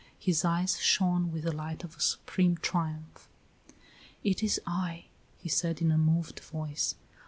His 0.17 0.43
eyes 0.43 0.79
shone 0.79 1.31
with 1.31 1.43
the 1.43 1.51
light 1.51 1.83
of 1.83 1.95
a 1.95 1.99
supreme 1.99 2.57
triumph. 2.57 3.29
"It 4.23 4.41
is 4.41 4.59
I," 4.65 5.05
he 5.37 5.47
said, 5.47 5.79
in 5.79 5.91
a 5.91 5.97
moved 5.99 6.39
voice. 6.39 6.95